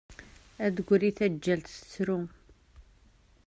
Ad 0.65 0.71
d-tegri 0.75 1.11
tağğalt 1.17 1.65
tettru. 1.73 2.17